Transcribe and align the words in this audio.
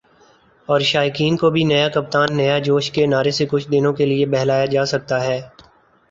اور 0.67 0.79
شائقین 0.83 1.35
کو 1.37 1.49
بھی 1.49 1.63
"نیا 1.63 1.87
کپتان، 1.89 2.27
نیا 2.37 2.57
جوش" 2.59 2.89
کے 2.91 3.05
نعرے 3.07 3.31
سے 3.31 3.45
کچھ 3.45 3.67
دنوں 3.71 3.93
کے 3.93 4.05
لیے 4.05 4.25
بہلایا 4.27 4.65
جاسکتا 4.67 5.23
ہے 5.23 5.39